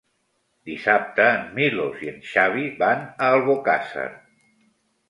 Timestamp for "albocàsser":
3.39-4.13